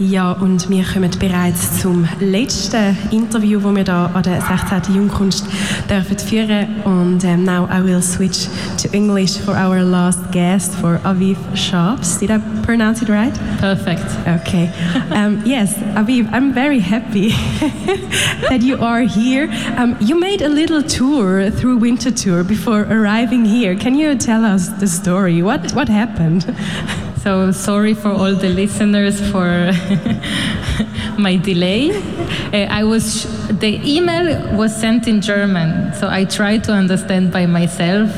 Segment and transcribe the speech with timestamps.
[0.00, 4.94] Ja, und wir kommen bereits zum letzten Interview, das wir da an der 16.
[4.94, 5.44] Jungkunst
[5.90, 6.68] dürfen führen.
[6.84, 8.46] Und um, now I will switch
[8.80, 12.18] to English for our last guest, for Aviv Schaps.
[12.20, 13.34] Did I pronounce it right?
[13.60, 14.06] Perfect.
[14.24, 14.70] Okay.
[15.10, 17.30] Um, yes, Aviv, I'm very happy
[18.48, 19.50] that you are here.
[19.76, 23.74] Um, you made a little tour through Winter Tour before arriving here.
[23.74, 25.42] Can you tell us the story?
[25.42, 26.46] What what happened?
[27.28, 29.44] So sorry for all the listeners for
[31.18, 31.90] my delay.
[32.54, 33.04] Uh, I was
[33.58, 38.08] the email was sent in German, so I tried to understand by myself.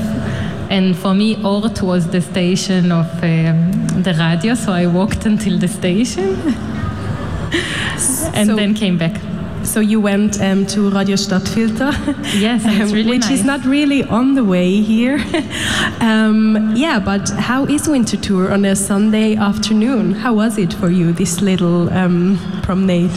[0.70, 3.72] And for me, Ort was the station of um,
[4.04, 6.36] the radio, so I walked until the station
[8.36, 9.20] and So- then came back.
[9.62, 11.92] So you went um, to Radio Stadtfilter,
[12.40, 15.18] Yes, um, really which is not really on the way here.
[16.00, 20.12] um, yeah, but how is Winterthur on a Sunday afternoon?
[20.12, 23.12] How was it for you, this little um, promenade?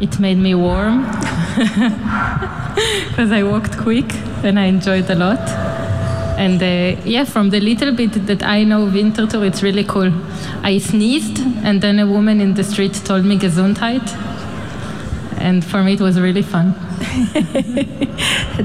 [0.00, 1.02] It made me warm
[3.08, 5.48] because I walked quick and I enjoyed a lot.
[6.38, 10.12] And uh, yeah, from the little bit that I know Winterthur, it's really cool.
[10.62, 14.35] I sneezed, and then a woman in the street told me Gesundheit.
[15.46, 16.74] And for me, it was really fun.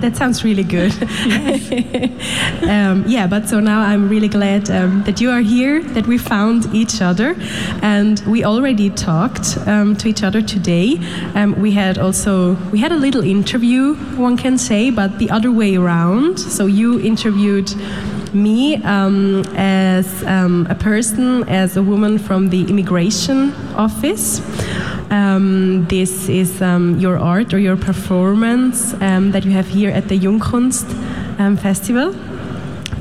[0.02, 0.94] That sounds really good.
[2.64, 6.18] um, yeah, but so now I'm really glad um, that you are here, that we
[6.18, 7.36] found each other,
[7.84, 10.98] and we already talked um, to each other today.
[11.36, 15.52] Um, we had also we had a little interview, one can say, but the other
[15.52, 16.40] way around.
[16.40, 17.70] So you interviewed
[18.34, 24.40] me um, as um, a person, as a woman from the immigration office.
[25.12, 30.08] Um, this is um, your art or your performance um, that you have here at
[30.08, 30.88] the Jungkunst
[31.38, 32.16] um, Festival.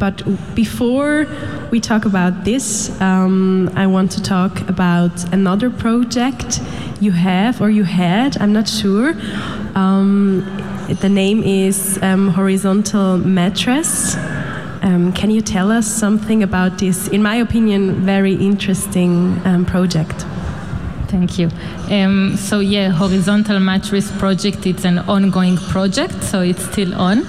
[0.00, 0.24] But
[0.56, 1.28] before
[1.70, 6.60] we talk about this, um, I want to talk about another project
[7.00, 9.14] you have or you had, I'm not sure.
[9.76, 10.44] Um,
[10.88, 14.16] the name is Horizontal Mattress.
[15.14, 20.24] Can you tell us something about this, in my opinion, very interesting project?
[21.10, 21.48] Thank you.
[21.90, 27.26] Um, so yeah, Horizontal Mattress Project, it's an ongoing project, so it's still on.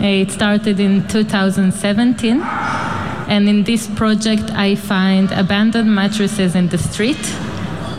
[0.00, 6.78] Uh, It started in 2017, and in this project I find abandoned mattresses in the
[6.78, 7.18] street,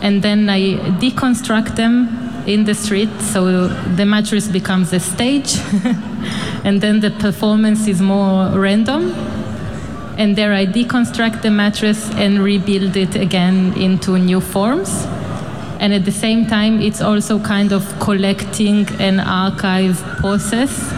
[0.00, 2.08] and then I deconstruct them
[2.46, 5.58] in the street, so the mattress becomes a stage,
[6.64, 9.12] and then the performance is more random
[10.16, 15.04] and there I deconstruct the mattress and rebuild it again into new forms.
[15.80, 20.92] And at the same time, it's also kind of collecting an archive process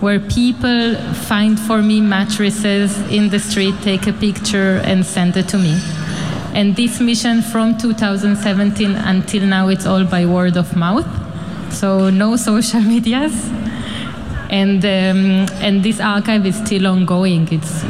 [0.00, 0.94] where people
[1.26, 5.80] find for me mattresses in the street, take a picture, and send it to me.
[6.54, 11.06] And this mission from 2017 until now, it's all by word of mouth.
[11.72, 13.50] So no social medias.
[14.50, 17.48] And, um, and this archive is still ongoing.
[17.50, 17.84] It's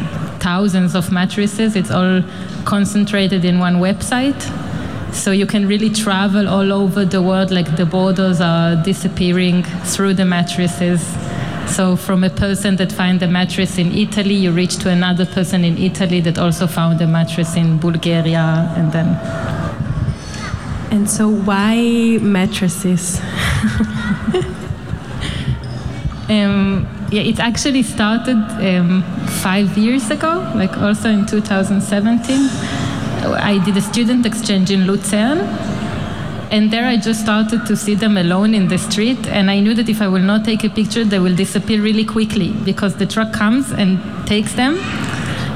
[0.48, 1.76] thousands of mattresses.
[1.80, 2.22] It's all
[2.64, 4.40] concentrated in one website.
[5.12, 9.58] So you can really travel all over the world, like the borders are disappearing
[9.92, 11.00] through the mattresses.
[11.76, 15.64] So from a person that found a mattress in Italy, you reach to another person
[15.64, 18.46] in Italy that also found a mattress in Bulgaria,
[18.78, 19.08] and then
[20.90, 23.04] And so, why mattresses?
[26.30, 29.02] Um, yeah, it actually started um,
[29.42, 32.48] five years ago, like also in 2017.
[33.40, 35.40] I did a student exchange in Lucerne,
[36.50, 39.74] and there I just started to see them alone in the street, and I knew
[39.74, 43.06] that if I will not take a picture, they will disappear really quickly because the
[43.06, 44.78] truck comes and takes them.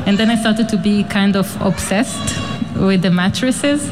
[0.07, 2.39] And then I started to be kind of obsessed
[2.77, 3.91] with the mattresses.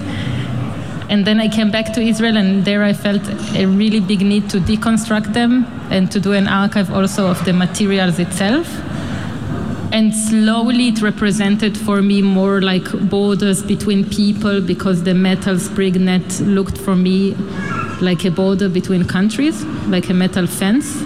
[1.11, 4.49] And then I came back to Israel, and there I felt a really big need
[4.51, 8.69] to deconstruct them and to do an archive also of the materials itself.
[9.93, 16.05] And slowly it represented for me more like borders between people because the metal spring
[16.05, 17.35] net looked for me
[18.01, 21.03] like a border between countries, like a metal fence.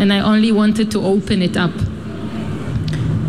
[0.00, 1.72] And I only wanted to open it up.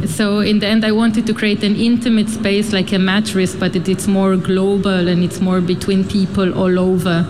[0.07, 3.75] So in the end, I wanted to create an intimate space like a mattress, but
[3.75, 7.23] it, it's more global and it's more between people all over.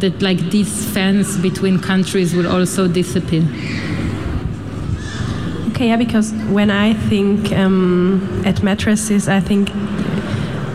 [0.00, 3.44] That like this fence between countries will also disappear.
[5.70, 9.70] Okay, yeah, because when I think um, at mattresses, I think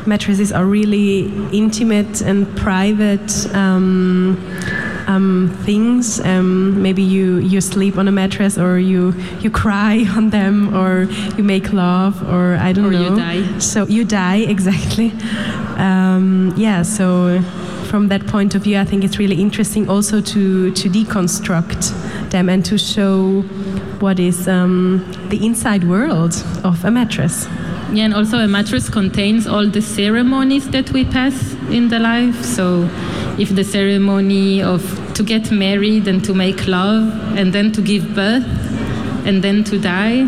[0.08, 4.38] mattresses are really intimate and private um,
[5.08, 6.20] um, things.
[6.20, 11.04] Um, maybe you, you sleep on a mattress, or you you cry on them, or
[11.38, 13.10] you make love, or I don't or know.
[13.10, 13.60] you die.
[13.60, 15.12] So you die exactly.
[15.78, 16.84] Um, yeah.
[16.84, 17.42] So
[17.90, 22.50] from that point of view, I think it's really interesting also to to deconstruct them
[22.50, 23.44] and to show
[24.00, 27.48] what is um, the inside world of a mattress.
[27.94, 32.44] Yeah, and also a mattress contains all the ceremonies that we pass in the life.
[32.44, 32.90] So,
[33.38, 34.82] if the ceremony of
[35.14, 37.04] to get married and to make love,
[37.38, 38.46] and then to give birth,
[39.26, 40.28] and then to die,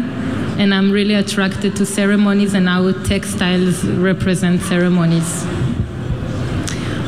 [0.60, 5.46] and I'm really attracted to ceremonies and how textiles represent ceremonies.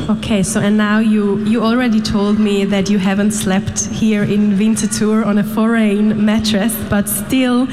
[0.08, 4.58] Okay, so and now you you already told me that you haven't slept here in
[4.58, 7.68] Winterthur on a foreign mattress, but still,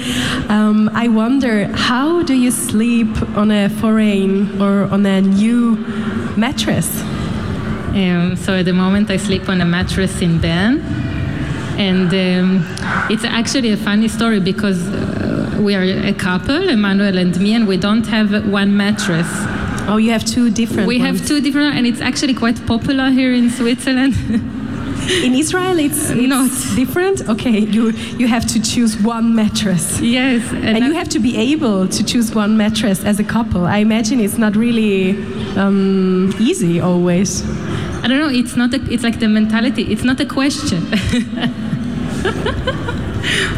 [0.48, 5.76] um, I wonder how do you sleep on a foreign or on a new
[6.38, 7.04] mattress?
[7.96, 10.82] Um, so at the moment I sleep on a mattress in Bern.
[11.78, 12.66] And um,
[13.10, 17.68] it's actually a funny story because uh, we are a couple, Emmanuel and me, and
[17.68, 19.28] we don't have one mattress.
[19.88, 20.88] Oh, you have two different.
[20.88, 21.20] We ones.
[21.20, 24.14] have two different, and it's actually quite popular here in Switzerland.
[25.10, 26.52] In Israel, it's, it's Not.
[26.76, 27.28] different.
[27.28, 30.00] Okay, you you have to choose one mattress.
[30.00, 33.66] yes, and, And you have to be able to choose one mattress as a couple.
[33.66, 35.18] I imagine it's not really
[35.58, 37.42] um, easy always.
[38.02, 38.30] I don't know.
[38.30, 38.74] It's not.
[38.74, 39.92] A, it's like the mentality.
[39.92, 40.88] It's not a question.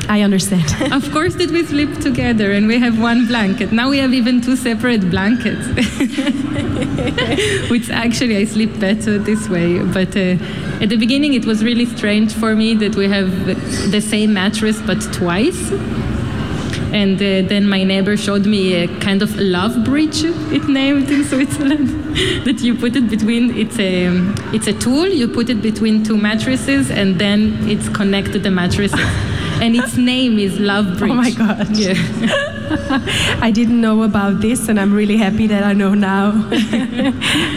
[0.10, 0.66] I understand.
[0.94, 3.72] of course, that we sleep together and we have one blanket.
[3.72, 5.68] Now we have even two separate blankets,
[7.70, 9.80] which actually I sleep better this way.
[9.80, 10.38] But uh,
[10.82, 13.46] at the beginning, it was really strange for me that we have
[13.92, 15.72] the same mattress but twice.
[16.92, 21.24] And uh, then my neighbor showed me a kind of love bridge, it named in
[21.32, 21.90] Switzerland,
[22.46, 23.58] that you put it between.
[23.58, 24.08] It's a
[24.54, 25.08] it's a tool.
[25.08, 29.00] You put it between two mattresses, and then it's connected the mattresses.
[29.62, 31.12] And its name is Love Bridge.
[31.12, 31.76] Oh my God.
[31.76, 31.94] Yeah.
[33.42, 36.32] I didn't know about this, and I'm really happy that I know now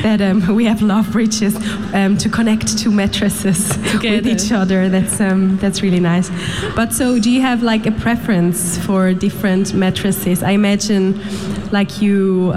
[0.03, 1.57] that um, we have love bridges
[1.95, 4.89] um, to connect two mattresses with each other.
[4.89, 6.31] That's um, that's really nice.
[6.75, 10.43] But so, do you have like a preference for different mattresses?
[10.43, 11.21] I imagine,
[11.71, 12.53] like you.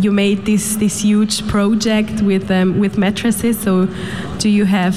[0.00, 3.58] You made this this huge project with um, with mattresses.
[3.58, 3.88] So,
[4.38, 4.96] do you have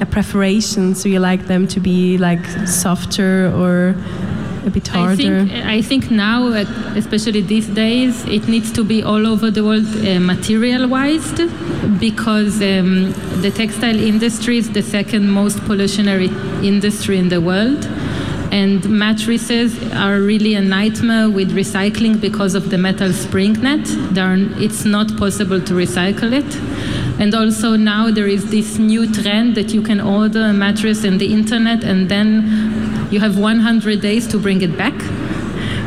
[0.00, 1.02] a preference?
[1.02, 3.94] Do you like them to be like softer or
[4.66, 5.16] a bit I harder?
[5.16, 6.46] think, I think now,
[6.96, 11.32] especially these days, it needs to be all over the world uh, material-wise
[11.98, 13.12] because um,
[13.42, 16.30] the textile industry is the second most pollutionary
[16.62, 17.88] industry in the world.
[18.54, 23.84] And mattresses are really a nightmare with recycling because of the metal spring net.
[24.16, 26.54] Are, it's not possible to recycle it.
[27.20, 31.18] And also now there is this new trend that you can order a mattress in
[31.18, 34.94] the internet and then you have 100 days to bring it back.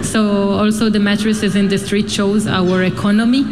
[0.04, 3.46] So also the mattresses industry shows our economy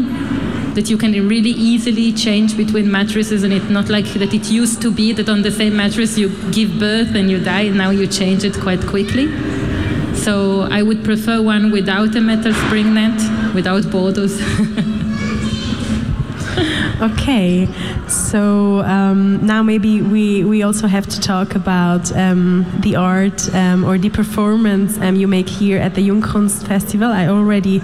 [0.75, 4.81] that you can really easily change between mattresses and it's not like that it used
[4.81, 7.61] to be that on the same mattress you give birth and you die.
[7.61, 9.27] And now you change it quite quickly.
[10.15, 13.19] So i would prefer one without a metal spring net
[13.53, 14.39] without borders
[17.01, 17.67] Okay,
[18.07, 23.83] so um, now maybe we, we also have to talk about um, the art um,
[23.83, 27.11] or the performance um, you make here at the Jungkunst Festival.
[27.11, 27.81] I already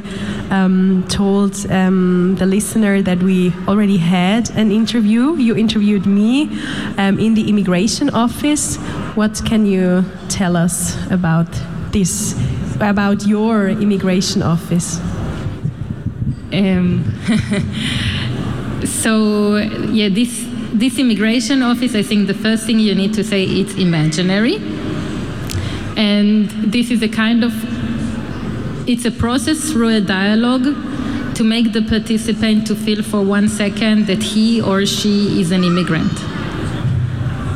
[0.50, 5.36] um, told um, the listener that we already had an interview.
[5.36, 6.44] You interviewed me
[6.98, 8.78] in the immigration office.
[9.16, 11.52] What can you tell us about
[11.92, 12.34] this,
[12.80, 15.02] about your immigration office?
[19.02, 19.58] So
[19.92, 23.74] yeah, this this immigration office, I think the first thing you need to say it's
[23.74, 24.58] imaginary,
[25.98, 27.52] and this is a kind of
[28.88, 30.66] it's a process through a dialogue
[31.36, 35.64] to make the participant to feel for one second that he or she is an
[35.64, 36.14] immigrant.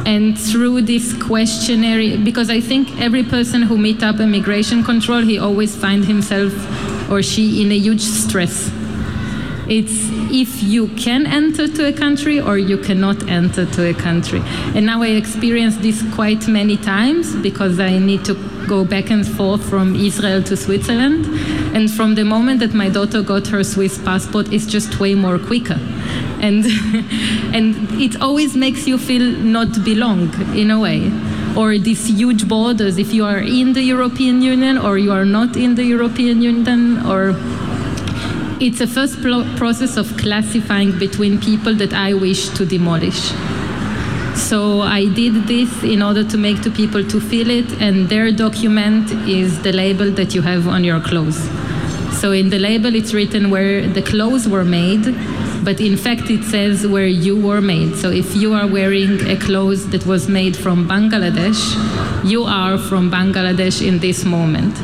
[0.08, 5.38] And through this questionnaire, because I think every person who meet up immigration control, he
[5.38, 6.54] always find himself
[7.12, 8.72] or she in a huge stress.
[9.68, 14.42] It's if you can enter to a country or you cannot enter to a country.
[14.76, 18.34] And now I experience this quite many times because I need to
[18.68, 21.26] go back and forth from Israel to Switzerland.
[21.74, 25.40] And from the moment that my daughter got her Swiss passport, it's just way more
[25.40, 25.80] quicker.
[26.42, 26.66] And,
[27.56, 31.12] and it always makes you feel not belong in a way.
[31.56, 35.56] Or these huge borders, if you are in the European Union or you are not
[35.56, 37.32] in the European Union, or
[38.60, 39.22] it's a first
[39.58, 43.32] process of classifying between people that I wish to demolish.
[44.36, 48.32] So I did this in order to make two people to feel it, and their
[48.32, 51.40] document is the label that you have on your clothes.
[52.20, 55.04] So in the label, it's written where the clothes were made,
[55.64, 57.96] but in fact, it says where you were made.
[57.96, 61.62] So if you are wearing a clothes that was made from Bangladesh,
[62.24, 64.78] you are from Bangladesh in this moment.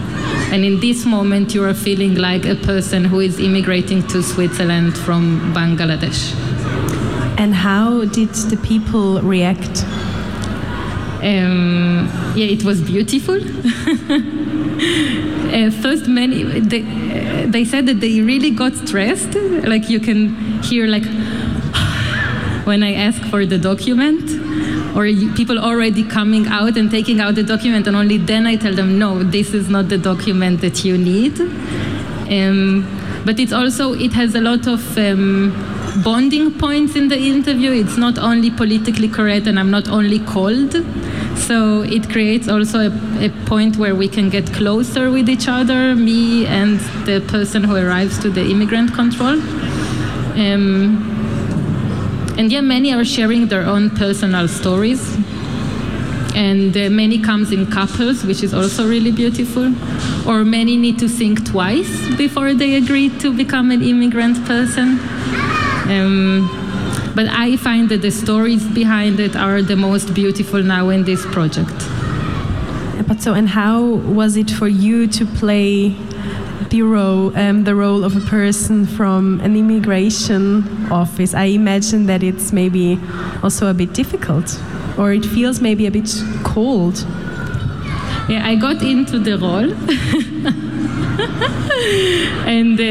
[0.51, 4.98] And in this moment, you are feeling like a person who is immigrating to Switzerland
[4.98, 6.34] from Bangladesh.
[7.39, 9.86] And how did the people react?
[11.24, 13.36] Um, yeah, it was beautiful.
[15.55, 19.36] uh, first, many they, uh, they said that they really got stressed.
[19.36, 21.05] Like you can hear, like
[22.65, 24.50] when I ask for the document,
[24.95, 25.05] or
[25.36, 29.00] people already coming out and taking out the document, and only then I tell them,
[29.00, 31.39] no, this is not the document that you need.
[31.39, 32.88] Um,
[33.25, 35.53] but it's also it has a lot of um,
[36.03, 37.71] bonding points in the interview.
[37.71, 40.75] It's not only politically correct, and I'm not only cold.
[41.36, 45.95] So it creates also a, a, point where we can get closer with each other,
[45.95, 49.39] me and the person who arrives to the immigrant control.
[50.39, 51.11] Um,
[52.38, 55.17] and yeah, many are sharing their own personal stories.
[56.33, 59.73] And uh, many comes in couples, which is also really beautiful.
[60.27, 65.00] Or many need to think twice before they agree to become an immigrant person.
[65.89, 66.50] Um,
[67.15, 71.25] but I find that the stories behind it are the most beautiful now in this
[71.25, 71.75] project.
[73.07, 75.97] But so, and how was it for you to play
[76.70, 81.34] the role, um, the role of a person from an immigration office?
[81.34, 83.00] I imagine that it's maybe
[83.44, 84.60] also a bit difficult,
[84.98, 86.10] or it feels maybe a bit
[86.44, 87.06] cold.
[88.30, 89.72] Yeah, I got into the role.
[92.48, 92.84] and uh,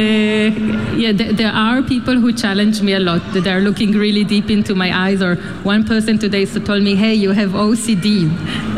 [1.00, 3.23] yeah, th there are people who challenge me a lot.
[3.35, 5.23] That are looking really deep into my eyes.
[5.28, 5.37] Or
[5.69, 8.09] one person today told me, "Hey, you have OCD,"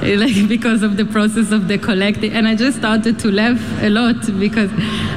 [0.23, 2.33] like because of the process of the collecting.
[2.33, 4.71] And I just started to laugh a lot because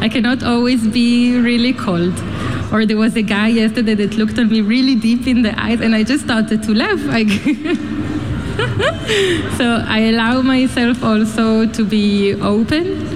[0.07, 1.09] I cannot always be
[1.49, 2.23] really cold.
[2.71, 5.81] Or there was a guy yesterday that looked at me really deep in the eyes,
[5.81, 7.01] and I just started to laugh.
[9.57, 13.14] So I allow myself also to be open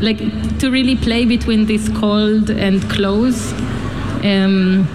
[0.00, 0.18] like
[0.58, 3.52] to really play between this cold and close.
[4.24, 4.86] Um,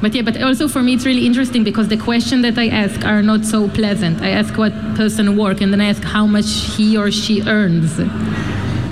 [0.00, 3.04] but yeah, but also for me it's really interesting because the question that I ask
[3.06, 4.20] are not so pleasant.
[4.20, 7.98] I ask what person work and then I ask how much he or she earns.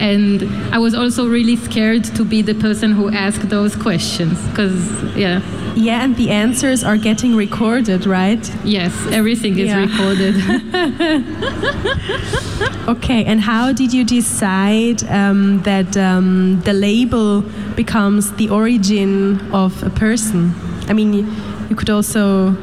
[0.00, 0.42] And
[0.74, 4.74] I was also really scared to be the person who asked those questions because
[5.14, 5.42] yeah.
[5.74, 8.50] Yeah, and the answers are getting recorded, right?
[8.64, 9.80] Yes, everything is yeah.
[9.80, 10.34] recorded.
[12.88, 17.42] okay, and how did you decide um, that um, the label
[17.74, 20.54] becomes the origin of a person?
[20.88, 22.56] I mean, you, could also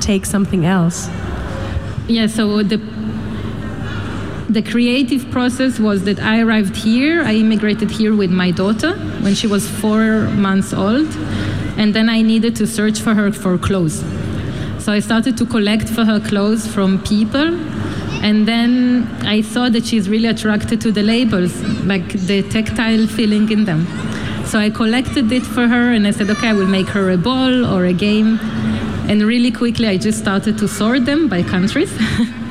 [0.00, 1.08] take something else.
[2.08, 2.78] Yeah, so the
[4.48, 8.92] the creative process was that I arrived here, I immigrated here with my daughter
[9.22, 11.08] when she was four months old
[11.76, 14.04] and then I needed to search for her for clothes.
[14.78, 17.56] So I started to collect for her clothes from people,
[18.24, 21.54] and then I saw that she's really attracted to the labels,
[21.84, 23.86] like the tactile feeling in them.
[24.46, 27.18] So I collected it for her, and I said, okay, I will make her a
[27.18, 28.38] ball or a game.
[29.10, 31.92] And really quickly, I just started to sort them by countries.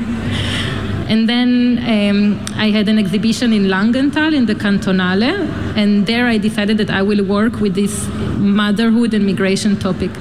[1.13, 6.37] And then um, I had an exhibition in Langenthal in the Cantonale, and there I
[6.37, 10.11] decided that I will work with this motherhood and migration topic.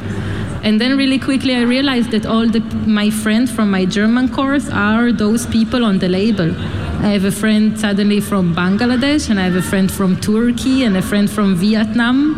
[0.62, 4.70] And then really quickly I realized that all the, my friends from my German course
[4.70, 6.54] are those people on the label.
[7.02, 10.96] I have a friend suddenly from Bangladesh, and I have a friend from Turkey, and
[10.96, 12.36] a friend from Vietnam.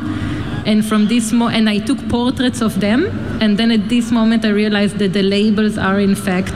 [0.65, 3.11] And from this mo- and I took portraits of them,
[3.43, 6.55] and then at this moment I realized that the labels are in fact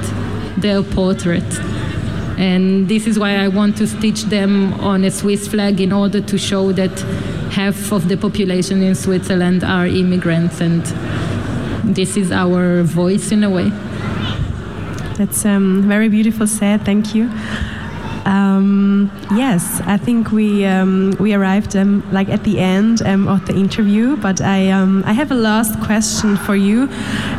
[0.56, 1.58] their portraits.
[2.38, 6.22] And this is why I want to stitch them on a Swiss flag in order
[6.22, 6.98] to show that
[7.50, 10.82] half of the population in Switzerland are immigrants, and
[11.95, 13.71] this is our voice in a way.
[15.16, 16.85] That's um, very beautiful said.
[16.85, 17.30] Thank you.
[18.28, 23.47] Um, yes, I think we um, we arrived um, like at the end um, of
[23.47, 26.88] the interview, but I um, I have a last question for you,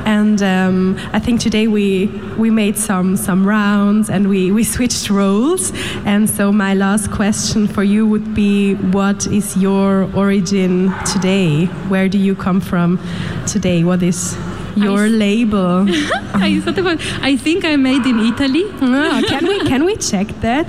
[0.05, 2.07] and um, I think today we
[2.39, 5.71] we made some some rounds and we we switched roles,
[6.05, 11.65] and so my last question for you would be, what is your origin today?
[11.89, 12.97] Where do you come from
[13.45, 13.83] today?
[13.83, 14.35] What is
[14.75, 15.85] your I, label.
[16.33, 16.99] I about.
[17.21, 18.65] I think I made in Italy.
[18.81, 20.67] Ah, can we can we check that?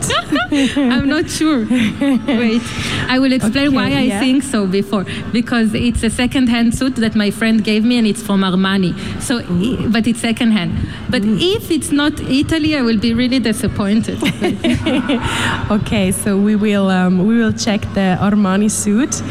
[0.76, 1.64] I'm not sure.
[1.64, 2.62] Wait,
[3.08, 5.04] I will explain Okay, why I think so before.
[5.32, 8.92] Because it's a second-hand suit that my friend gave me, and it's from Armani.
[9.20, 10.72] So, i- but it's second-hand.
[11.08, 14.18] But if it's not Italy, I will be really disappointed.
[15.70, 19.22] okay, so we will um, we will check the Armani suit.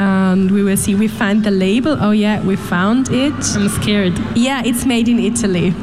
[0.00, 0.94] And we will see.
[0.94, 1.96] We find the label.
[2.00, 3.34] Oh yeah, we found it.
[3.56, 4.14] I'm scared.
[4.36, 5.70] Yeah, it's made in Italy.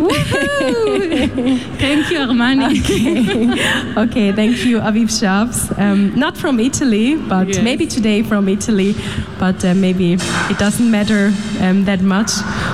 [1.77, 2.79] Thank you, Armani.
[2.79, 5.77] okay, okay thank you, Aviv Shabs.
[5.77, 7.61] Um, not from Italy, but Yes.
[7.63, 8.95] maybe today from Italy,
[9.39, 11.31] but uh, maybe it doesn't matter
[11.61, 12.31] um, that much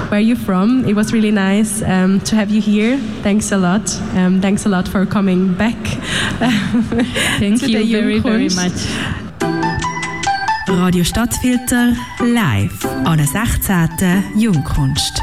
[0.09, 0.85] where you're from.
[0.87, 2.97] It was really nice um, to have you here.
[3.23, 3.89] Thanks a lot.
[4.15, 5.77] Um, thanks a lot for coming back.
[7.39, 9.17] Thank you very, very much.
[10.77, 14.23] Radio Stadtfilter live an der 16.
[14.35, 15.21] Jungkunst.